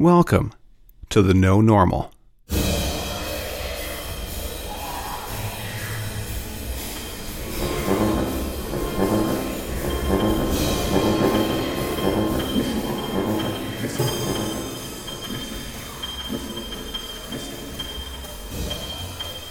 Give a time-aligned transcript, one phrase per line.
[0.00, 0.52] Welcome
[1.08, 2.12] to the No Normal.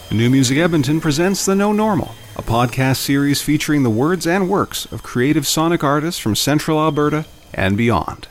[0.10, 4.86] New Music Edmonton presents The No Normal, a podcast series featuring the words and works
[4.94, 8.30] of creative sonic artists from central Alberta and beyond.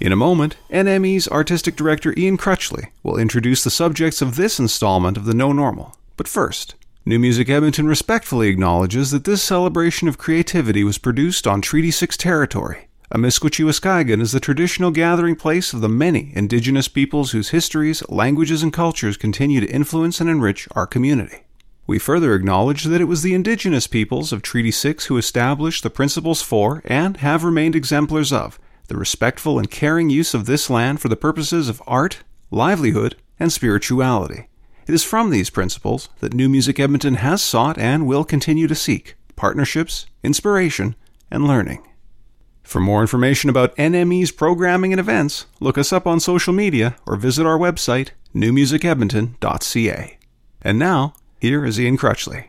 [0.00, 5.16] In a moment, NME's artistic director Ian Crutchley will introduce the subjects of this installment
[5.16, 5.96] of The No Normal.
[6.16, 11.60] But first, New Music Edmonton respectfully acknowledges that this celebration of creativity was produced on
[11.60, 12.86] Treaty 6 territory.
[13.12, 18.72] Amiskwaciwâskahikan is the traditional gathering place of the many Indigenous peoples whose histories, languages, and
[18.72, 21.38] cultures continue to influence and enrich our community.
[21.88, 25.90] We further acknowledge that it was the Indigenous peoples of Treaty 6 who established the
[25.90, 31.00] principles for, and have remained exemplars of, the respectful and caring use of this land
[31.00, 34.48] for the purposes of art, livelihood, and spirituality.
[34.86, 38.74] It is from these principles that New Music Edmonton has sought and will continue to
[38.74, 40.96] seek partnerships, inspiration,
[41.30, 41.86] and learning.
[42.62, 47.16] For more information about NME's programming and events, look us up on social media or
[47.16, 50.18] visit our website, newmusicedmonton.ca.
[50.60, 52.46] And now, here is Ian Crutchley.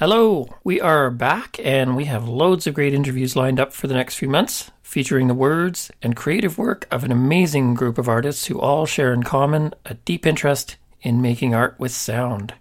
[0.00, 3.92] Hello, we are back and we have loads of great interviews lined up for the
[3.92, 8.46] next few months, featuring the words and creative work of an amazing group of artists
[8.46, 12.54] who all share in common a deep interest in making art with sound.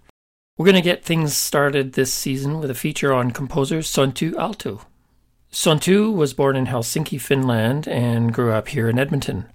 [0.58, 4.82] We're going to get things started this season with a feature on composer Sointu Aalto.
[5.50, 9.46] Sointu was born in Helsinki, Finland, and grew up here in Edmonton.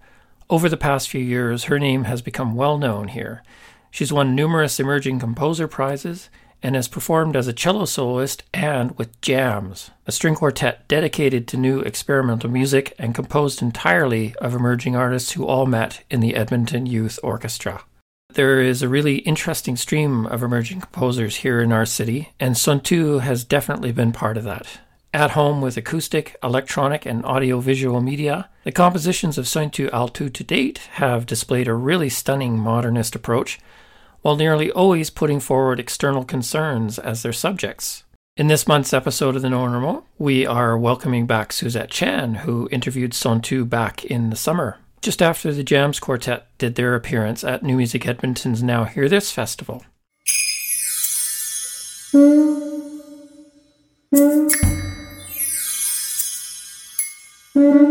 [0.49, 3.43] Over the past few years, her name has become well known here.
[3.91, 6.31] She's won numerous emerging composer prizes
[6.65, 11.59] and has performed as a cello soloist and with Jams, a string quartet dedicated to
[11.59, 16.87] new experimental music and composed entirely of emerging artists who all met in the Edmonton
[16.87, 17.85] Youth Orchestra.
[18.33, 23.21] There is a really interesting stream of emerging composers here in our city, and Sointu
[23.21, 24.67] has definitely been part of that.
[25.13, 30.79] At home with acoustic, electronic, and audiovisual media, the compositions of Sointu Aalto to date
[30.95, 33.61] have displayed a really stunning modernist approach,
[34.25, 38.05] while nearly always putting forward external concerns as their subjects.
[38.39, 43.13] In this month's episode of The Normal, we are welcoming back Suzette Chan, who interviewed
[43.13, 47.77] Sointu back in the summer, just after the Jams Quartet did their appearance at New
[47.77, 49.85] Music Edmonton's Now Hear This festival.
[57.53, 57.89] Thank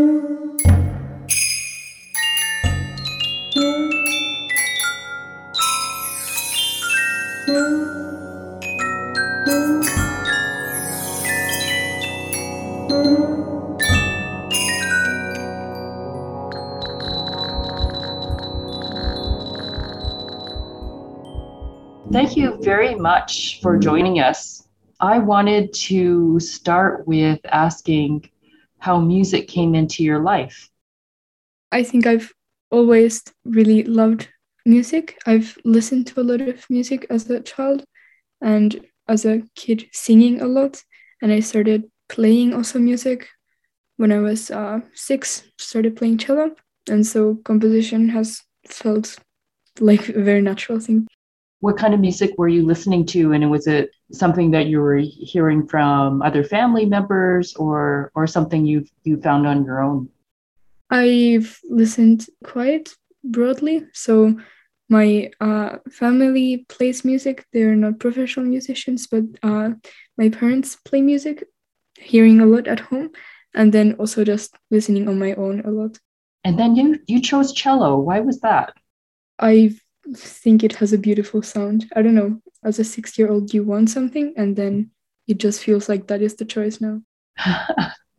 [22.98, 24.66] much for joining us.
[25.00, 28.30] I wanted to start with asking
[28.78, 30.68] how music came into your life.
[31.72, 32.32] I think I've
[32.70, 34.28] always really loved
[34.64, 35.18] music.
[35.26, 37.84] I've listened to a lot of music as a child
[38.40, 40.82] and as a kid singing a lot.
[41.20, 43.28] And I started playing also music
[43.96, 46.54] when I was uh, six, started playing cello.
[46.88, 49.16] And so composition has felt
[49.80, 51.08] like a very natural thing
[51.64, 53.32] what kind of music were you listening to?
[53.32, 58.66] And was it something that you were hearing from other family members or or something
[58.66, 60.10] you you found on your own?
[60.90, 62.92] I've listened quite
[63.24, 63.86] broadly.
[63.94, 64.38] So
[64.90, 67.46] my uh, family plays music.
[67.54, 69.70] They're not professional musicians but uh,
[70.18, 71.44] my parents play music
[71.98, 73.08] hearing a lot at home
[73.54, 75.98] and then also just listening on my own a lot.
[76.44, 77.96] And then you you chose cello.
[77.96, 78.74] Why was that?
[79.38, 79.83] I've
[80.16, 81.90] think it has a beautiful sound.
[81.96, 82.40] I don't know.
[82.62, 84.90] As a six year old, you want something, and then
[85.26, 87.00] it just feels like that is the choice now.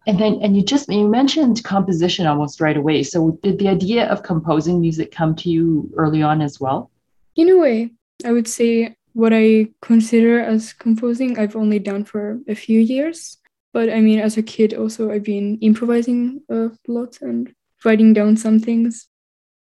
[0.08, 3.04] and then, and you just you mentioned composition almost right away.
[3.04, 6.92] So, did the idea of composing music come to you early on as well?
[7.36, 7.92] In a way,
[8.24, 13.38] I would say what I consider as composing, I've only done for a few years.
[13.74, 17.54] But I mean, as a kid, also, I've been improvising a lot and
[17.84, 19.08] writing down some things.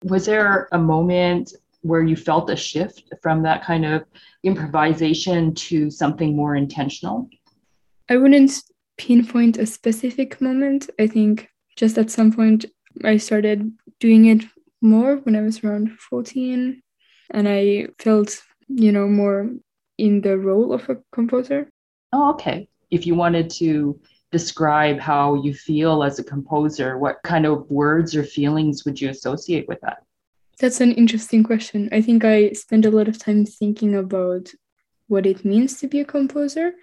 [0.04, 4.03] Was there a moment where you felt a shift from that kind of
[4.44, 7.30] improvisation to something more intentional?
[8.09, 8.63] I wouldn't
[8.97, 10.89] pinpoint a specific moment.
[11.00, 12.65] I think just at some point
[13.03, 14.44] I started doing it
[14.81, 16.81] more when I was around 14
[17.31, 19.50] and I felt, you know, more
[19.97, 21.69] in the role of a composer.
[22.12, 22.68] Oh, okay.
[22.91, 24.00] If you wanted to
[24.31, 29.09] describe how you feel as a composer, what kind of words or feelings would you
[29.09, 30.03] associate with that?
[30.60, 31.90] That's an interesting question.
[31.92, 34.52] I think I spend a lot of time thinking about
[35.08, 36.74] what it means to be a composer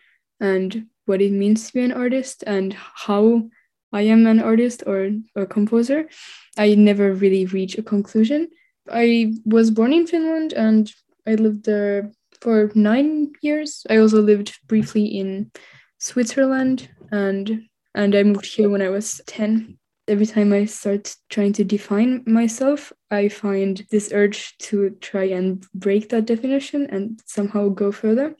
[0.40, 3.48] and what it means to be an artist and how
[3.92, 6.08] I am an artist or a composer.
[6.56, 8.48] I never really reach a conclusion.
[8.90, 10.92] I was born in Finland and
[11.26, 13.86] I lived there for nine years.
[13.90, 15.50] I also lived briefly in
[15.98, 19.79] Switzerland and and I moved here when I was 10.
[20.10, 25.64] Every time I start trying to define myself, I find this urge to try and
[25.72, 28.34] break that definition and somehow go further.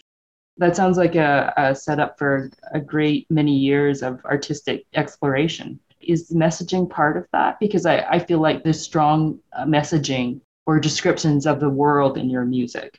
[0.57, 5.79] That sounds like a, a setup for a great many years of artistic exploration.
[6.01, 7.61] Is messaging part of that?
[7.61, 12.29] Because I, I feel like there's strong uh, messaging or descriptions of the world in
[12.29, 12.99] your music.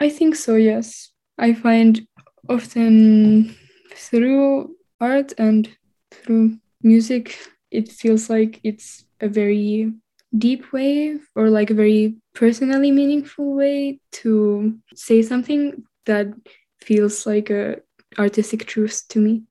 [0.00, 1.12] I think so, yes.
[1.38, 2.08] I find
[2.48, 3.54] often
[3.94, 5.68] through art and
[6.10, 7.38] through music,
[7.70, 9.92] it feels like it's a very
[10.36, 16.28] deep way or like a very personally meaningful way to say something that
[16.80, 17.80] feels like a
[18.18, 19.42] artistic truth to me.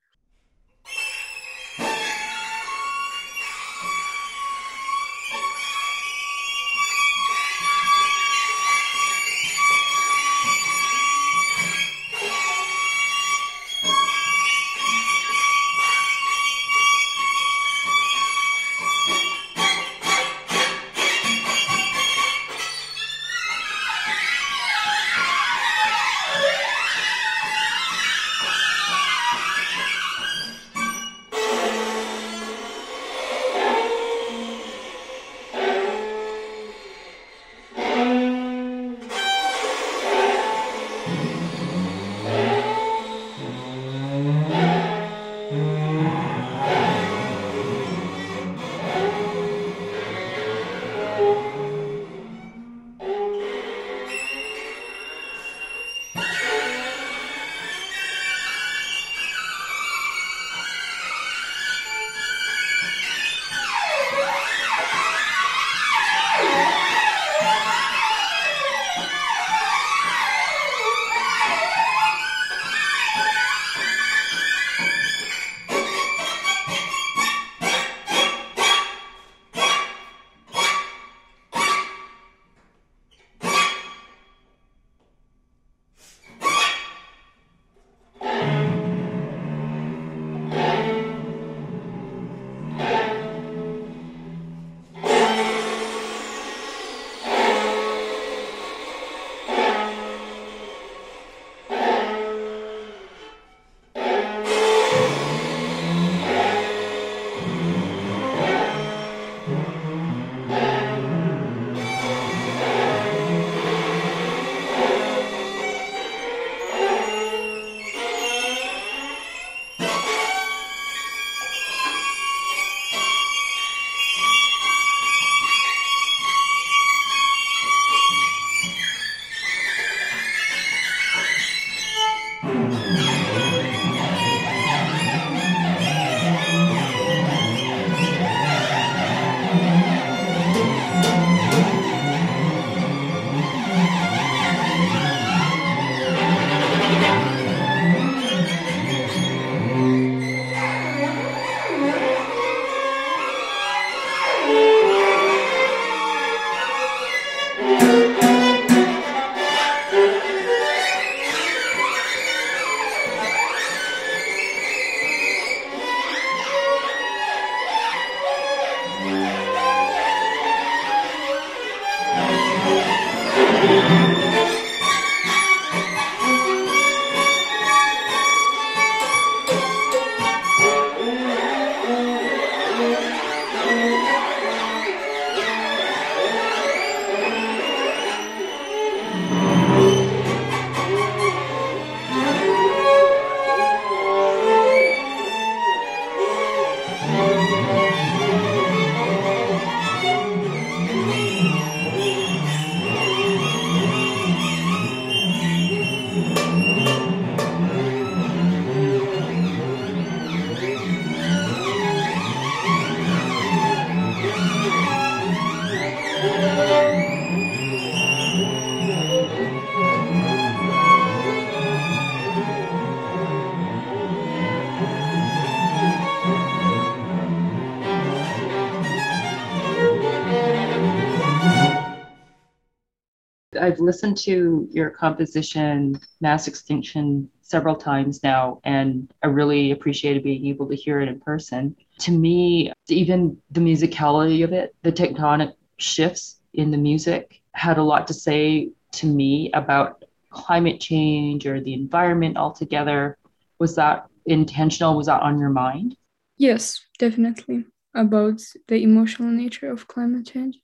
[233.88, 240.68] Listened to your composition, Mass Extinction, several times now, and I really appreciated being able
[240.68, 241.74] to hear it in person.
[242.00, 247.84] To me, even the musicality of it, the tectonic shifts in the music had a
[247.84, 253.18] lot to say to me about climate change or the environment altogether.
[253.58, 254.98] Was that intentional?
[254.98, 255.96] Was that on your mind?
[256.36, 257.66] Yes, definitely.
[257.96, 260.60] About the emotional nature of climate change.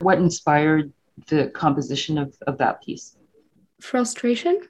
[0.00, 0.92] What inspired
[1.28, 3.16] the composition of, of that piece?
[3.80, 4.60] Frustration.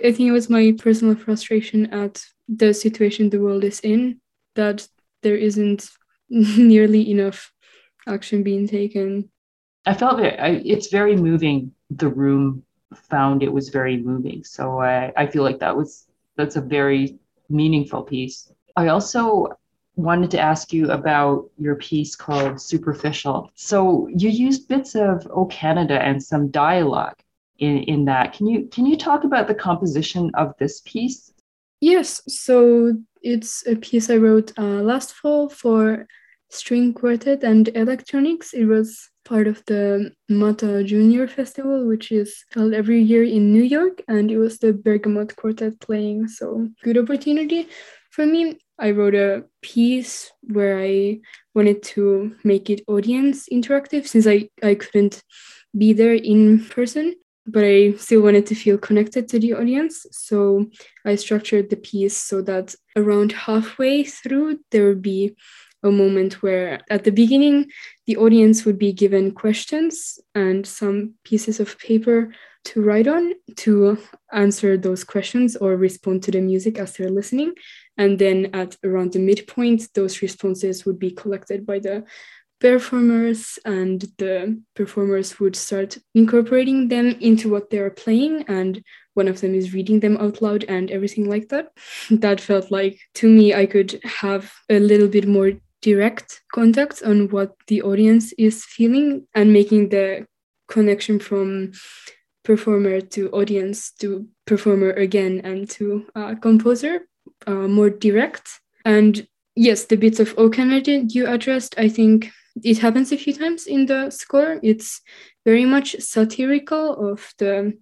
[0.00, 4.20] I think it was my personal frustration at the situation the world is in,
[4.54, 4.86] that
[5.22, 5.88] there isn't
[6.28, 7.52] nearly enough
[8.06, 9.30] action being taken.
[9.86, 10.38] I felt it.
[10.40, 11.72] I, it's very moving.
[11.90, 14.44] The room found it was very moving.
[14.44, 18.52] So I, I feel like that was that's a very meaningful piece.
[18.76, 19.56] I also
[19.96, 23.50] wanted to ask you about your piece called Superficial.
[23.54, 27.16] So you used bits of O Canada and some dialogue
[27.58, 28.32] in, in that.
[28.32, 31.32] Can you can you talk about the composition of this piece?
[31.80, 32.22] Yes.
[32.28, 36.06] So it's a piece I wrote uh, last fall for
[36.50, 38.52] string quartet and electronics.
[38.54, 43.62] It was part of the Mata Junior Festival, which is held every year in New
[43.62, 46.28] York, and it was the Bergamot Quartet playing.
[46.28, 47.68] So good opportunity
[48.10, 48.58] for me.
[48.78, 51.20] I wrote a piece where I
[51.54, 55.22] wanted to make it audience interactive since I, I couldn't
[55.76, 57.14] be there in person,
[57.46, 60.06] but I still wanted to feel connected to the audience.
[60.10, 60.66] So
[61.04, 65.36] I structured the piece so that around halfway through, there would be
[65.82, 67.70] a moment where at the beginning
[68.06, 72.32] the audience would be given questions and some pieces of paper
[72.64, 73.98] to write on to
[74.32, 77.52] answer those questions or respond to the music as they're listening
[77.96, 82.04] and then at around the midpoint those responses would be collected by the
[82.60, 88.82] performers and the performers would start incorporating them into what they're playing and
[89.14, 91.68] one of them is reading them out loud and everything like that.
[92.10, 97.28] That felt like to me i could have a little bit more direct contact on
[97.28, 100.26] what the audience is feeling and making the
[100.68, 101.72] connection from
[102.44, 107.00] performer to audience to performer again and to uh, composer
[107.46, 112.30] uh, more direct and yes the bits of o canada you addressed i think
[112.62, 115.00] it happens a few times in the score it's
[115.44, 117.72] very much satirical of the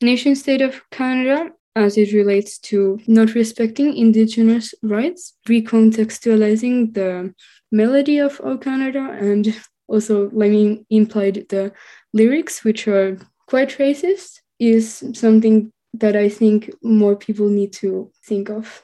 [0.00, 7.34] nation state of canada as it relates to not respecting indigenous rights, recontextualizing the
[7.72, 11.72] melody of O Canada, and also letting implied the
[12.12, 13.18] lyrics, which are
[13.48, 18.83] quite racist, is something that I think more people need to think of.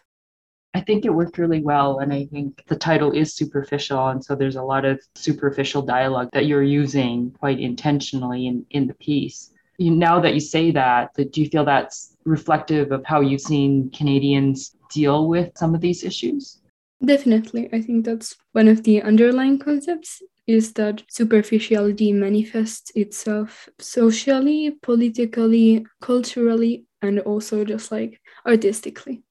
[0.74, 1.98] I think it worked really well.
[1.98, 4.08] And I think the title is superficial.
[4.08, 8.86] And so there's a lot of superficial dialogue that you're using quite intentionally in, in
[8.86, 13.04] the piece you, now that you say that, that, do you feel that's reflective of
[13.06, 16.60] how you've seen Canadians deal with some of these issues?
[17.02, 17.70] Definitely.
[17.72, 25.86] I think that's one of the underlying concepts is that superficiality manifests itself socially, politically,
[26.02, 29.22] culturally, and also just like artistically.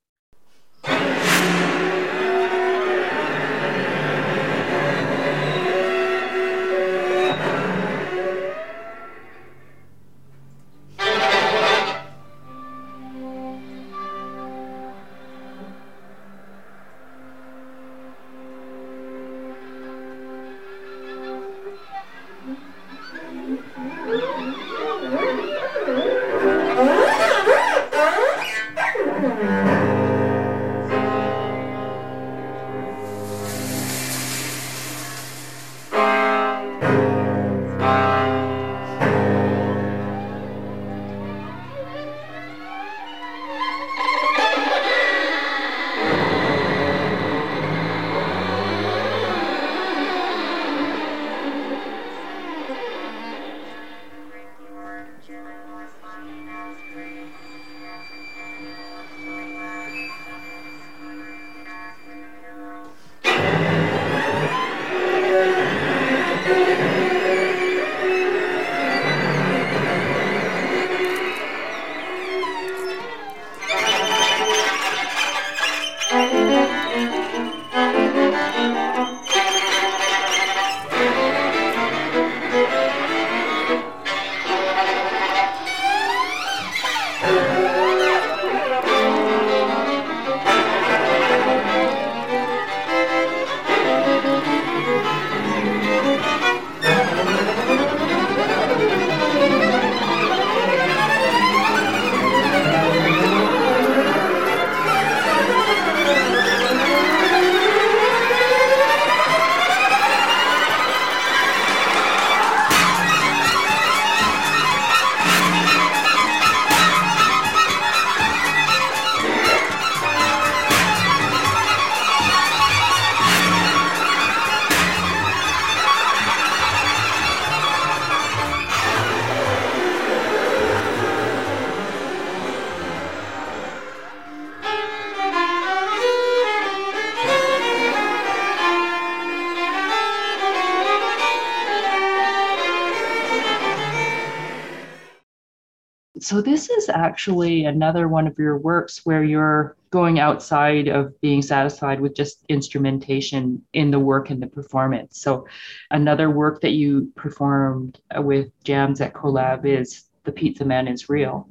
[147.19, 152.45] Actually another one of your works where you're going outside of being satisfied with just
[152.47, 155.19] instrumentation in the work and the performance.
[155.19, 155.45] So,
[155.91, 161.45] another work that you performed with Jams at Collab is The Pizza Man is Real.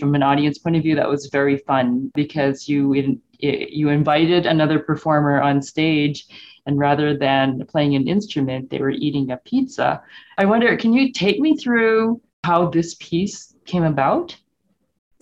[0.00, 4.46] From an audience point of view, that was very fun because you in, you invited
[4.46, 6.24] another performer on stage
[6.64, 10.00] and rather than playing an instrument they were eating a pizza
[10.38, 14.36] i wonder can you take me through how this piece came about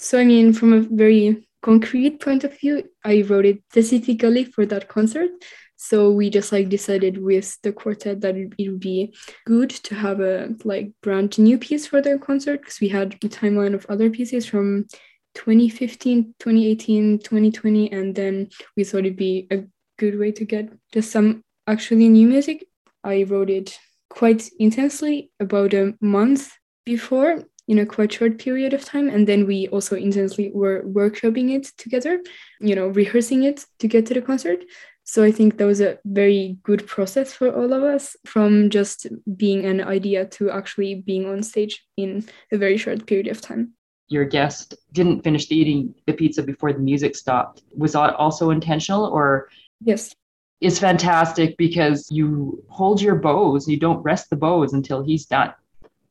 [0.00, 4.66] so i mean from a very concrete point of view, I wrote it specifically for
[4.66, 5.30] that concert.
[5.76, 9.14] So we just like decided with the quartet that it, would be
[9.46, 13.28] good to have a like brand new piece for the concert because we had a
[13.28, 14.86] timeline of other pieces from
[15.34, 19.64] 2015, 2018, 2020, and then we thought it'd be a
[19.98, 22.66] good way to get just some actually new music.
[23.02, 23.78] I wrote it
[24.10, 26.52] quite intensely about a month
[26.84, 29.08] before in a quite short period of time.
[29.08, 32.20] And then we also intensely were workshopping it together,
[32.60, 34.64] you know, rehearsing it to get to the concert.
[35.04, 39.06] So I think that was a very good process for all of us from just
[39.36, 43.74] being an idea to actually being on stage in a very short period of time.
[44.08, 47.62] Your guest didn't finish the eating the pizza before the music stopped.
[47.76, 49.48] Was that also intentional or?
[49.80, 50.12] Yes.
[50.60, 55.54] It's fantastic because you hold your bows, you don't rest the bows until he's done.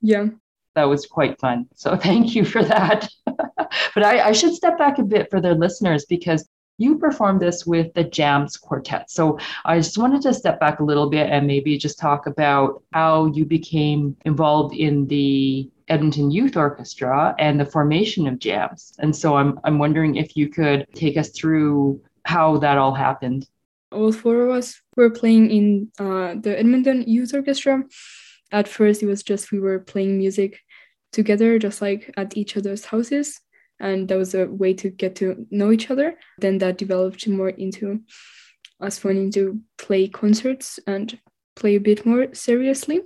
[0.02, 0.30] Yeah
[0.76, 1.68] that was quite fun.
[1.76, 3.10] So thank you for that.
[3.26, 7.66] but I, I, should step back a bit for their listeners because you performed this
[7.66, 9.12] with the Jams Quartet.
[9.12, 12.82] So I just wanted to step back a little bit and maybe just talk about
[12.94, 18.94] how you became involved in the Edmonton Youth Orchestra and the formation of Jams.
[19.00, 23.48] And so I'm I'm wondering if you could take us through how that all happened.
[23.92, 27.84] All four of us were playing in uh, the Edmonton Youth Orchestra
[28.52, 30.60] at first it was just we were playing music
[31.12, 33.42] together just like at each other's houses
[33.80, 36.16] and that was a way to get to know each other.
[36.40, 38.02] Then that developed more into
[38.82, 41.18] us wanting to play concerts and
[41.56, 43.02] play a bit more seriously.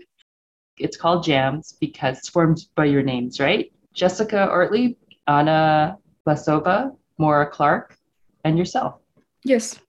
[0.77, 3.71] It's called jams because it's formed by your names right?
[3.93, 4.95] Jessica Ortlieb
[5.27, 7.95] anna Vlasova, Mora Clarke
[8.43, 8.95] and yourself.
[9.43, 9.79] Yes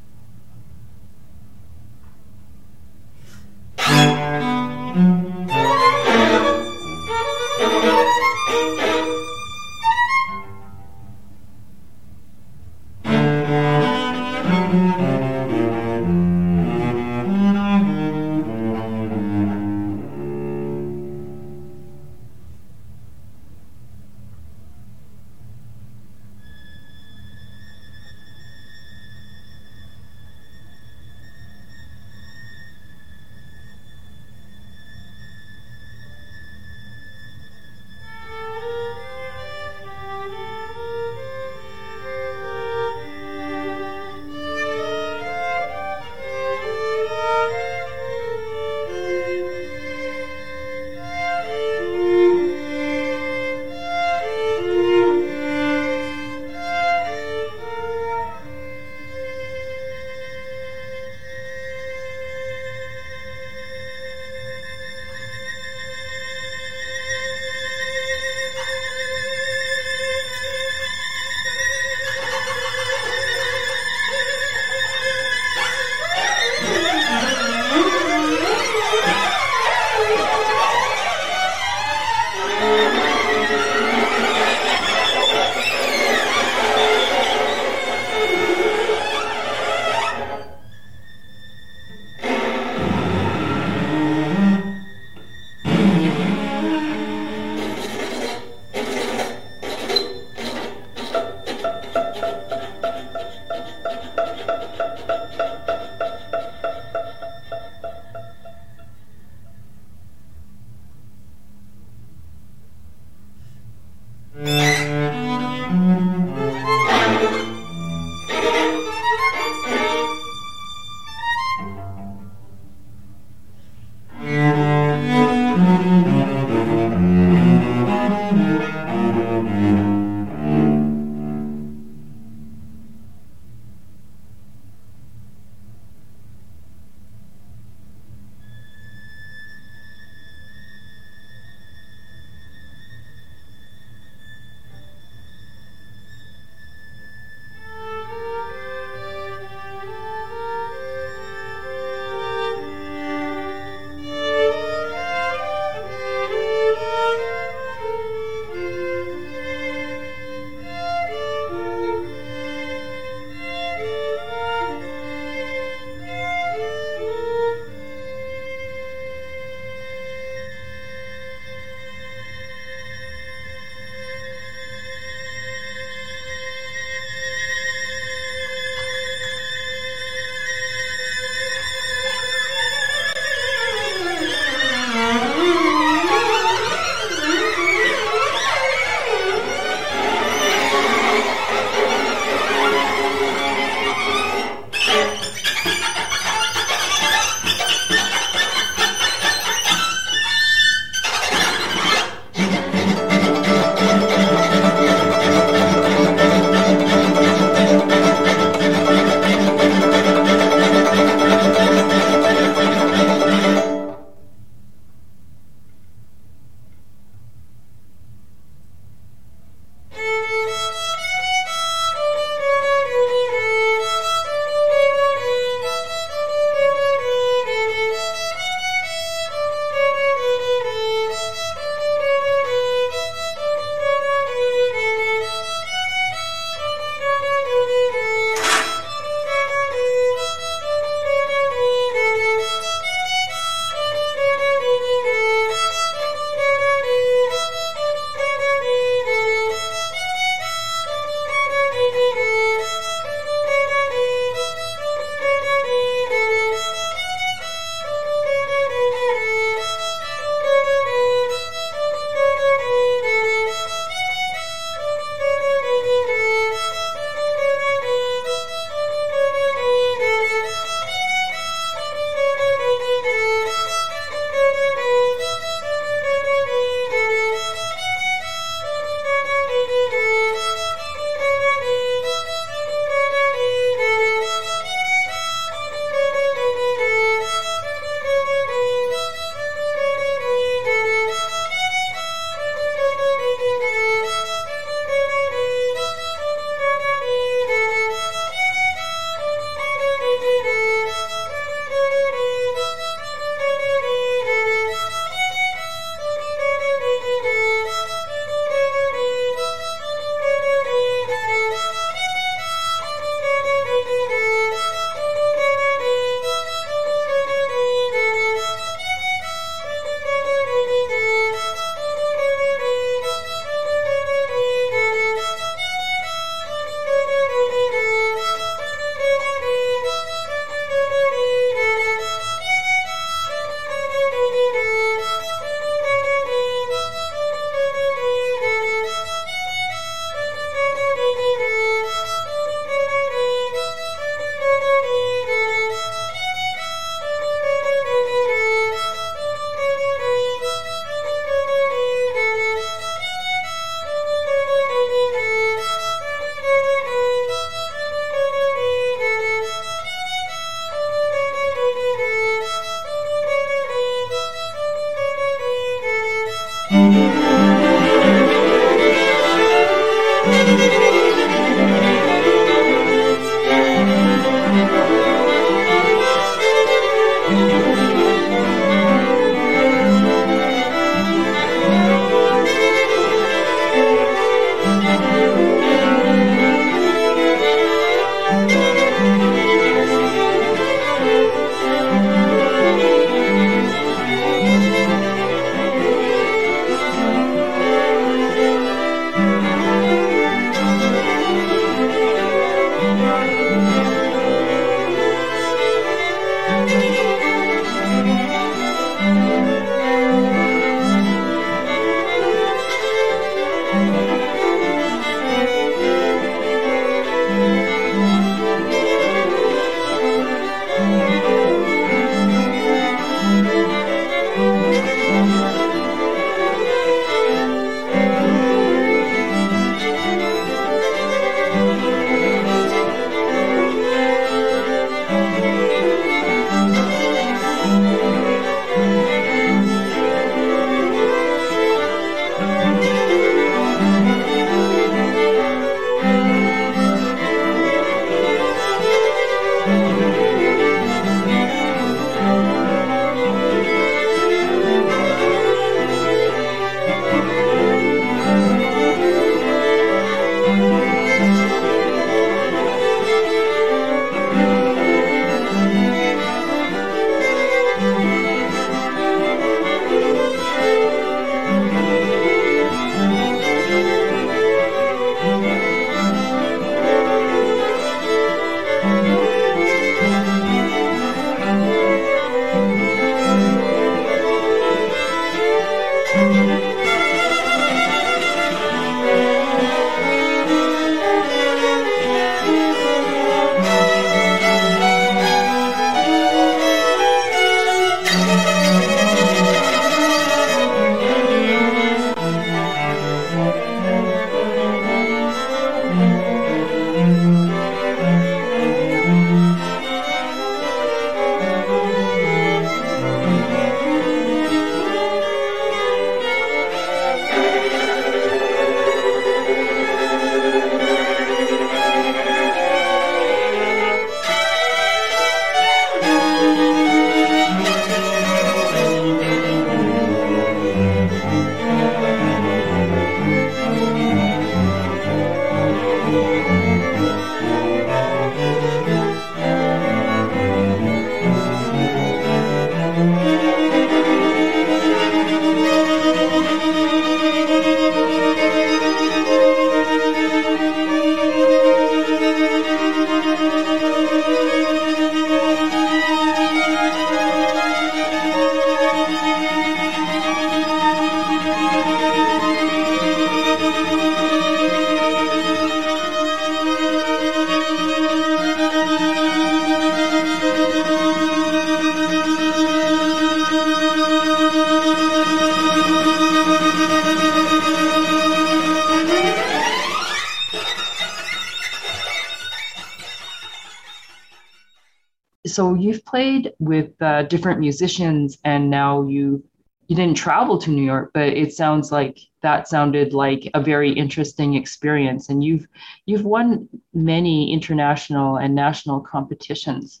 [585.54, 589.42] so you've played with uh, different musicians, and now you
[589.86, 593.92] you didn't travel to New York, but it sounds like that sounded like a very
[593.92, 595.28] interesting experience.
[595.28, 595.66] And you've
[596.06, 600.00] you've won many international and national competitions.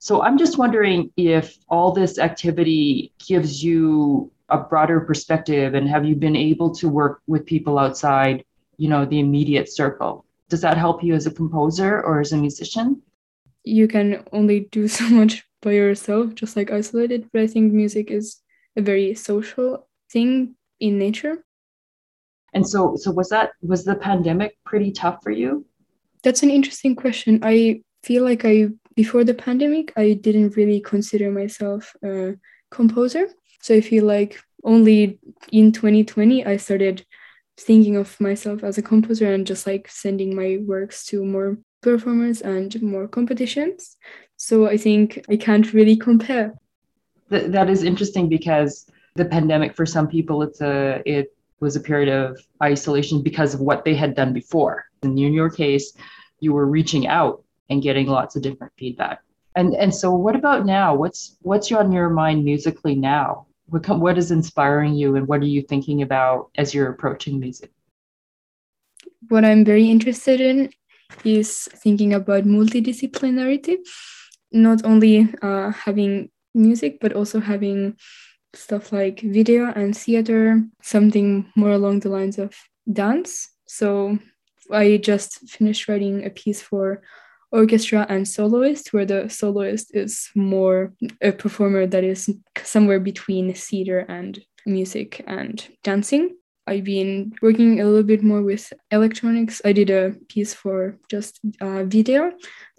[0.00, 6.04] So I'm just wondering if all this activity gives you a broader perspective, and have
[6.04, 8.44] you been able to work with people outside,
[8.76, 10.24] you know, the immediate circle?
[10.48, 13.02] Does that help you as a composer or as a musician?
[13.64, 17.28] You can only do so much by yourself, just like isolated.
[17.32, 18.38] But I think music is
[18.76, 21.44] a very social thing in nature.
[22.54, 25.64] And so, so was that was the pandemic pretty tough for you?
[26.22, 27.40] That's an interesting question.
[27.42, 32.34] I feel like I before the pandemic, I didn't really consider myself a
[32.70, 33.28] composer.
[33.62, 35.18] So I feel like only
[35.50, 37.04] in 2020 I started
[37.58, 42.40] thinking of myself as a composer and just like sending my works to more performers
[42.40, 43.96] and more competitions.
[44.36, 46.54] So I think I can't really compare
[47.32, 51.80] th- that is interesting because the pandemic for some people it's a it was a
[51.80, 54.84] period of isolation because of what they had done before.
[55.02, 55.92] And in your case,
[56.40, 59.20] you were reaching out and getting lots of different feedback.
[59.54, 60.94] And and so what about now?
[60.94, 63.46] What's what's on your mind musically now?
[63.66, 67.70] What what is inspiring you and what are you thinking about as you're approaching music?
[69.28, 70.70] What I'm very interested in
[71.24, 73.78] is thinking about multidisciplinarity,
[74.52, 77.96] not only uh, having music, but also having
[78.54, 82.54] stuff like video and theater, something more along the lines of
[82.92, 83.48] dance.
[83.66, 84.18] So
[84.70, 87.02] I just finished writing a piece for
[87.50, 92.30] orchestra and soloist, where the soloist is more a performer that is
[92.62, 96.36] somewhere between theater and music and dancing.
[96.66, 99.60] I've been working a little bit more with electronics.
[99.64, 102.32] I did a piece for just uh, video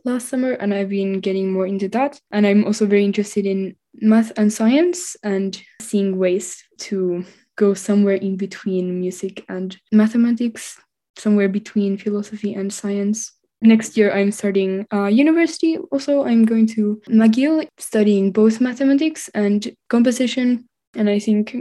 [0.06, 2.20] last summer and I've been getting more into that.
[2.32, 8.16] And I'm also very interested in math and science and seeing ways to go somewhere
[8.16, 10.80] in between music and mathematics,
[11.18, 13.34] somewhere between philosophy and science.
[13.62, 15.78] Next year, I'm starting uh, university.
[15.92, 20.68] Also, I'm going to McGill studying both mathematics and composition.
[20.96, 21.56] And I think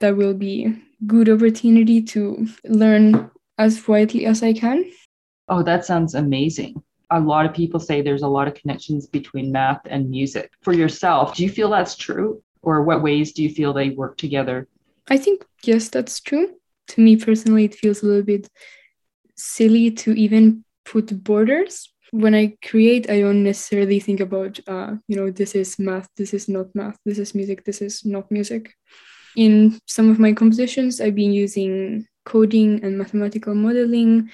[0.00, 0.74] that will be
[1.06, 4.90] good opportunity to learn as widely as I can.
[5.48, 9.50] Oh, that sounds amazing a lot of people say there's a lot of connections between
[9.50, 10.50] math and music.
[10.62, 12.42] For yourself, do you feel that's true?
[12.62, 14.68] Or what ways do you feel they work together?
[15.08, 16.54] I think, yes, that's true.
[16.88, 18.48] To me personally, it feels a little bit
[19.36, 21.92] silly to even put borders.
[22.10, 26.32] When I create, I don't necessarily think about, uh, you know, this is math, this
[26.32, 28.74] is not math, this is music, this is not music.
[29.36, 34.30] In some of my compositions, I've been using coding and mathematical modeling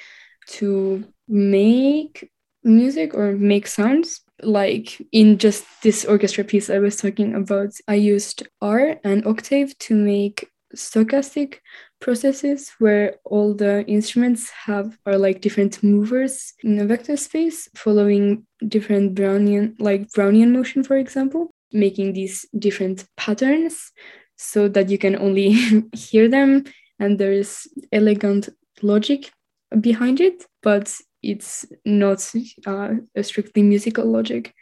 [0.46, 2.30] to make
[2.64, 7.94] music or make sounds like in just this orchestra piece i was talking about i
[7.94, 11.58] used r and octave to make stochastic
[12.00, 18.46] processes where all the instruments have are like different movers in a vector space following
[18.68, 23.90] different brownian like brownian motion for example making these different patterns
[24.36, 25.52] so that you can only
[25.94, 26.64] hear them
[26.98, 28.48] and there is elegant
[28.82, 29.30] logic
[29.80, 32.30] behind it but it's not
[32.66, 34.54] uh, a strictly musical logic.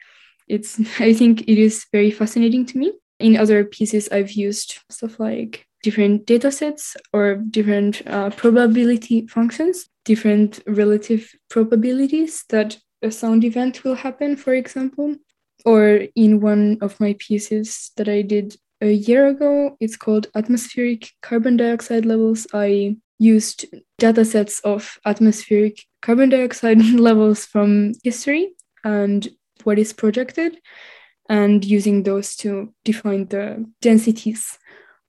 [0.48, 2.92] It's I think it is very fascinating to me.
[3.18, 9.88] In other pieces, I've used stuff like different data sets or different uh, probability functions,
[10.04, 15.16] different relative probabilities that a sound event will happen, for example.
[15.64, 21.10] Or in one of my pieces that I did a year ago, it's called Atmospheric
[21.20, 22.46] Carbon Dioxide Levels.
[22.52, 23.66] I used
[23.98, 29.28] data sets of atmospheric carbon dioxide levels from history and
[29.62, 30.58] what is projected,
[31.28, 34.58] and using those to define the densities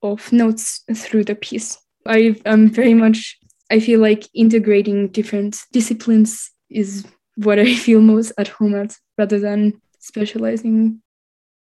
[0.04, 1.78] of notes through the piece.
[2.06, 3.40] I am very much,
[3.72, 9.40] I feel like integrating different disciplines is what I feel most at home at rather
[9.40, 11.02] than specializing.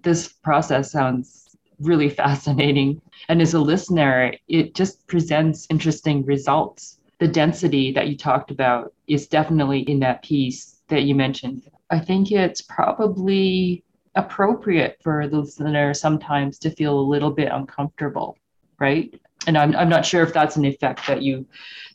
[0.02, 3.02] This process sounds really fascinating.
[3.30, 8.93] And as a listener, it just presents interesting results the density that you talked about
[9.08, 11.62] is definitely in that piece that you mentioned.
[11.89, 13.84] I think it's probably
[14.15, 18.38] appropriate for the listener sometimes to feel a little bit uncomfortable,
[18.80, 19.19] right?
[19.47, 21.45] And I'm, I'm not sure if that's an effect that you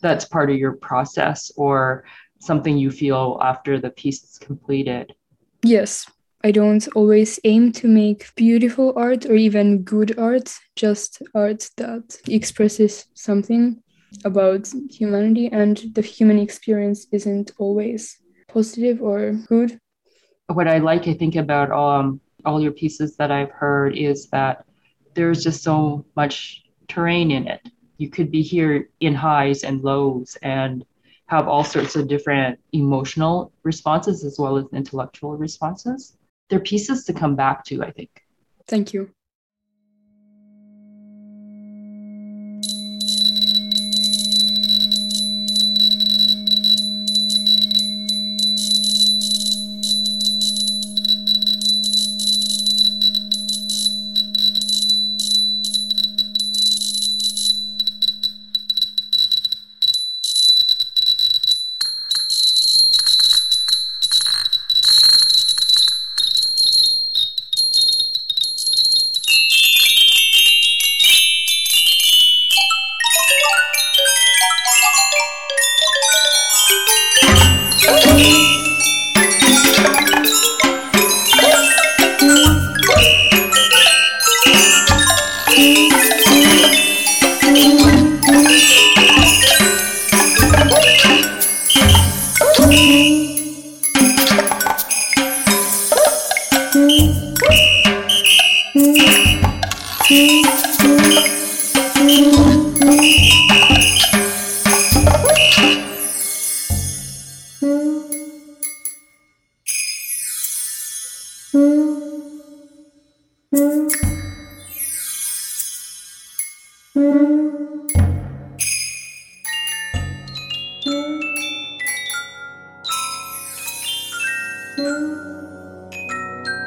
[0.02, 2.04] that's part of your process or
[2.40, 5.14] something you feel after the piece is completed.
[5.62, 6.06] Yes,
[6.44, 12.16] I don't always aim to make beautiful art or even good art, just art that
[12.28, 13.82] expresses something
[14.24, 19.78] about humanity and the human experience isn't always positive or good
[20.48, 24.64] what i like i think about um, all your pieces that I've heard is that
[25.14, 27.60] there's just so much terrain in it.
[27.96, 30.84] You could be here in highs and lows and
[31.26, 36.16] have all sorts of different emotional responses as well as intellectual responses.
[36.48, 38.10] They're pieces to come back to, I think.
[38.66, 39.10] Thank you.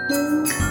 [0.10, 0.71] Do you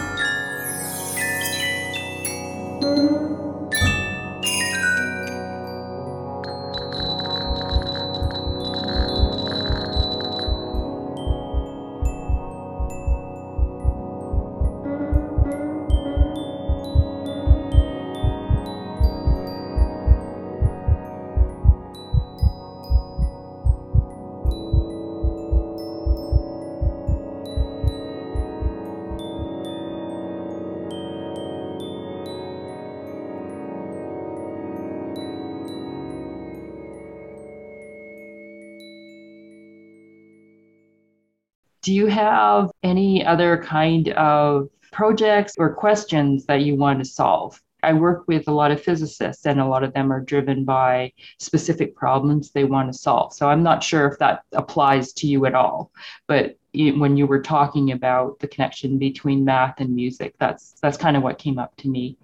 [42.30, 47.60] have any other kind of projects or questions that you want to solve?
[47.82, 51.12] I work with a lot of physicists, and a lot of them are driven by
[51.38, 53.32] specific problems they want to solve.
[53.32, 55.90] So I'm not sure if that applies to you at all.
[56.26, 61.16] But when you were talking about the connection between math and music, that's that's kind
[61.16, 62.16] of what came up to me.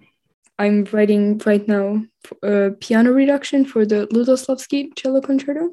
[0.59, 2.03] I'm writing right now
[2.43, 5.71] a piano reduction for the Lutoslawski cello concerto.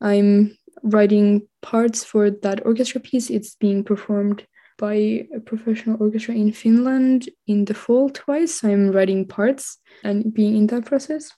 [0.00, 3.30] I'm writing parts for that orchestra piece.
[3.30, 4.46] It's being performed
[4.78, 8.64] by a professional orchestra in Finland in the fall twice.
[8.64, 11.30] I'm writing parts and being in that process.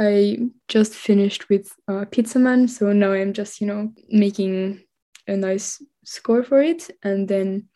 [0.00, 4.84] I just finished with uh, Pizza Man, so now I'm just you know making
[5.28, 7.68] a nice score for it, and then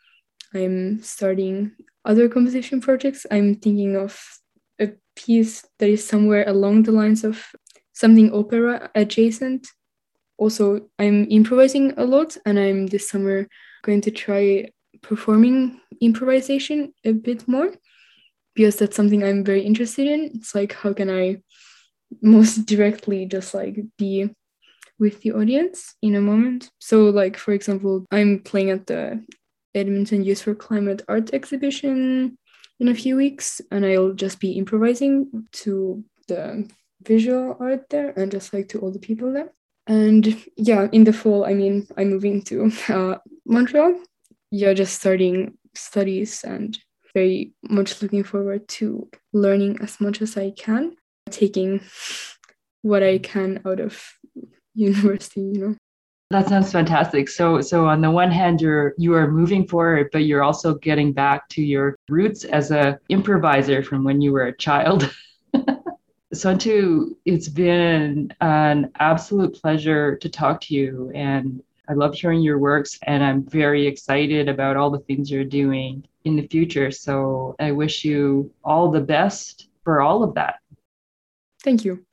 [0.55, 1.73] I'm starting
[2.05, 3.27] other composition projects.
[3.31, 4.19] I'm thinking of
[4.81, 7.45] a piece that is somewhere along the lines of
[7.93, 9.69] something opera adjacent
[10.39, 13.47] also i'm improvising a lot and i'm this summer
[13.82, 14.68] going to try
[15.03, 17.72] performing improvisation a bit more
[18.55, 20.30] because that's something i'm very interested in.
[20.34, 21.37] It's like how can i
[22.22, 24.30] most directly just like be
[24.99, 26.70] with the audience in a moment?
[26.78, 29.24] So like for example i'm playing at the
[29.74, 32.39] edmonton youth for climate art exhibition
[32.80, 36.68] in a few weeks and i'll just be improvising to the
[37.03, 39.53] visual art there and just like to all the people there
[39.87, 43.95] and yeah, in the fall, I mean, I'm moving to uh, Montreal.
[44.51, 46.78] Yeah, just starting studies and
[47.14, 50.97] very much looking forward to learning as much as I can,
[51.30, 51.80] taking
[52.82, 54.03] what I can out of
[54.74, 55.76] university, you know.
[56.30, 57.28] That sounds fantastic.
[57.28, 61.12] So so on the one hand you're you are moving forward, but you're also getting
[61.12, 65.09] back to your roots as a improviser from when you were a child.
[66.37, 71.11] Sointu, it's been an absolute pleasure to talk to you.
[71.14, 75.45] And I love hearing your works, and I'm very excited about all the things you're
[75.45, 76.91] doing in the future.
[76.91, 80.57] So I wish you all the best for all of that.
[81.62, 82.05] Thank you.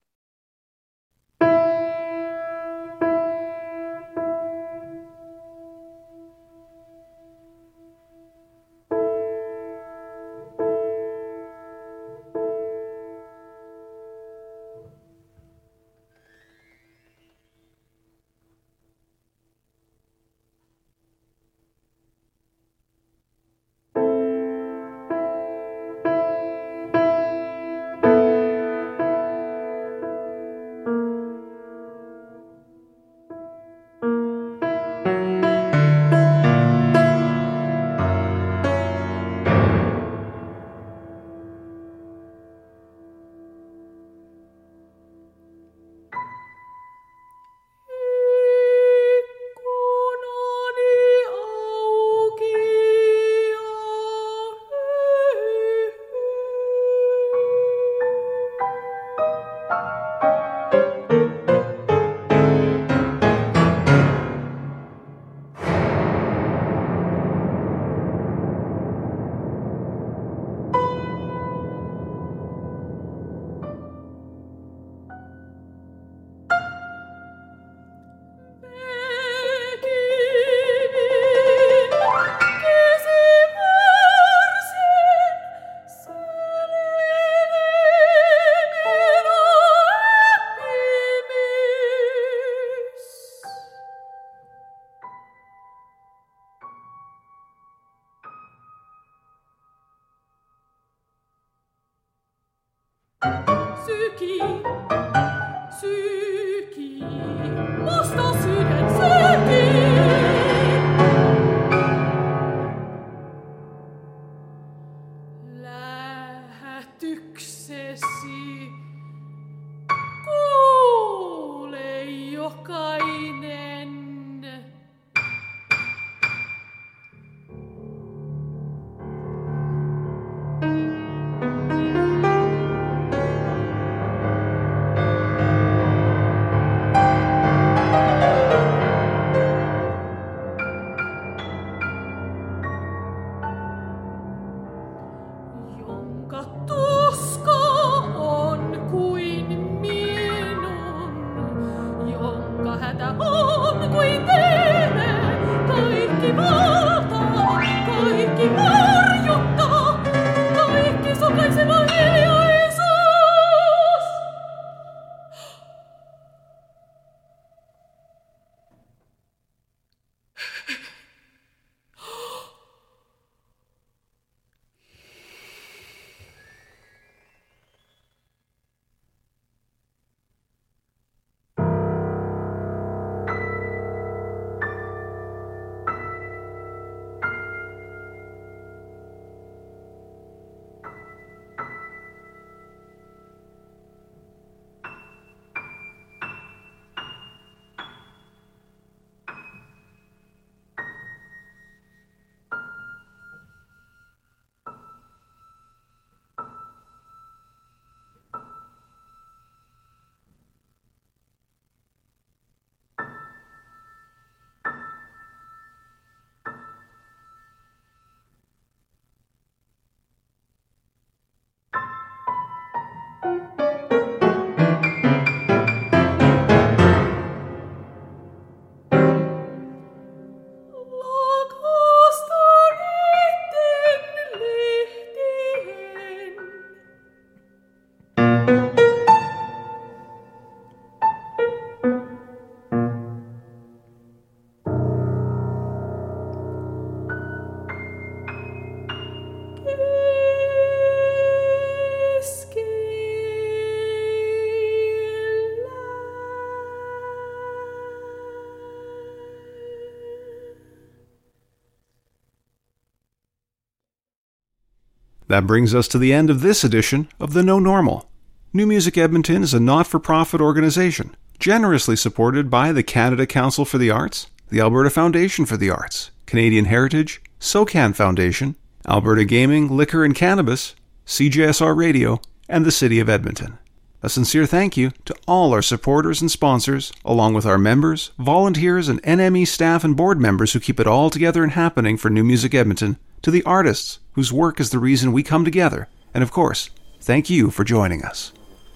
[265.33, 268.07] That brings us to the end of this edition of The No Normal.
[268.53, 273.65] New Music Edmonton is a not for profit organization, generously supported by the Canada Council
[273.65, 278.55] for the Arts, the Alberta Foundation for the Arts, Canadian Heritage, SOCAN Foundation,
[278.87, 280.75] Alberta Gaming, Liquor and Cannabis,
[281.07, 283.57] CJSR Radio, and the City of Edmonton.
[284.03, 288.87] A sincere thank you to all our supporters and sponsors, along with our members, volunteers,
[288.87, 292.23] and NME staff and board members who keep it all together and happening for New
[292.23, 296.31] Music Edmonton to the artists whose work is the reason we come together, and of
[296.31, 296.69] course,
[297.01, 298.31] thank you for joining us.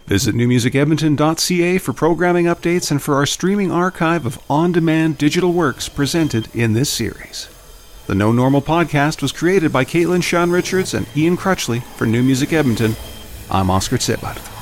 [0.07, 5.89] Visit newmusicedmonton.ca for programming updates and for our streaming archive of on demand digital works
[5.89, 7.49] presented in this series.
[8.07, 12.23] The No Normal podcast was created by Caitlin Sean Richards and Ian Crutchley for New
[12.23, 12.95] Music Edmonton.
[13.51, 14.56] I'm Oscar Tsibbart.